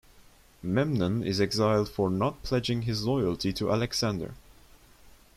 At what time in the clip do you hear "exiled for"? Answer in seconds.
1.39-2.09